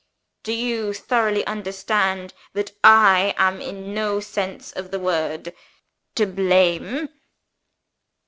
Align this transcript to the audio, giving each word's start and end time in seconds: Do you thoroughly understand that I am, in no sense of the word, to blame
Do 0.41 0.51
you 0.51 0.95
thoroughly 0.95 1.45
understand 1.45 2.33
that 2.53 2.71
I 2.83 3.35
am, 3.37 3.61
in 3.61 3.93
no 3.93 4.19
sense 4.19 4.71
of 4.71 4.89
the 4.89 4.97
word, 4.99 5.53
to 6.15 6.25
blame 6.25 7.07